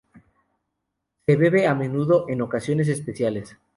Se 1.27 1.35
bebe 1.35 1.67
a 1.67 1.75
menudo 1.75 2.25
en 2.27 2.41
ocasiones 2.41 2.87
especiales. 2.87 3.55